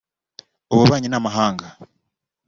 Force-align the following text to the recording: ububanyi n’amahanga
ububanyi 0.73 1.07
n’amahanga 1.09 1.65